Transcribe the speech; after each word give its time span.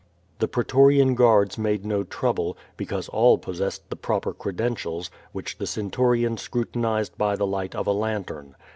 The 0.39 0.47
pretorian 0.47 1.13
guards 1.13 1.59
made 1.59 1.85
no 1.85 2.03
trouble, 2.03 2.57
because 2.75 3.07
all 3.09 3.37
pos 3.37 3.59
sessed 3.59 3.81
the 3.89 3.95
proper 3.95 4.33
credentials, 4.33 5.11
which 5.31 5.59
the 5.59 5.67
centurion 5.67 6.37
scrutinized 6.37 7.19
by 7.19 7.35
the 7.35 7.45
light 7.45 7.75
of 7.75 7.85
a 7.85 7.91
lantern. 7.93 8.55